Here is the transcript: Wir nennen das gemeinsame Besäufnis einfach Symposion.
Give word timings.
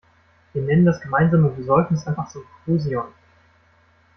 Wir 0.53 0.63
nennen 0.63 0.83
das 0.85 0.99
gemeinsame 0.99 1.49
Besäufnis 1.49 2.07
einfach 2.07 2.27
Symposion. 2.27 3.05